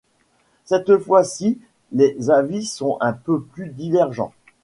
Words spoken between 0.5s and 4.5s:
Cette fois-ci les avis sont un peu plus divergents.